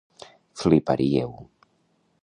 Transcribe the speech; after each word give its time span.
Fliparíeu. 0.61 1.31